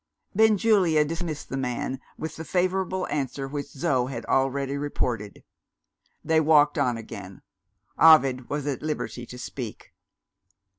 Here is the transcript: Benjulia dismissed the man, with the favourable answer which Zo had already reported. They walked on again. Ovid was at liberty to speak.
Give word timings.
Benjulia 0.33 1.05
dismissed 1.05 1.49
the 1.49 1.57
man, 1.57 1.99
with 2.17 2.35
the 2.35 2.43
favourable 2.43 3.05
answer 3.09 3.47
which 3.47 3.67
Zo 3.67 4.07
had 4.07 4.25
already 4.25 4.75
reported. 4.75 5.43
They 6.25 6.39
walked 6.41 6.79
on 6.79 6.97
again. 6.97 7.43
Ovid 7.99 8.49
was 8.49 8.65
at 8.65 8.81
liberty 8.81 9.27
to 9.27 9.37
speak. 9.37 9.93